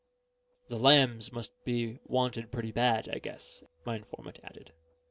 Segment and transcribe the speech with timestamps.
[0.69, 4.73] "The Lambs must be wanted pretty bad, I guess," my informant added.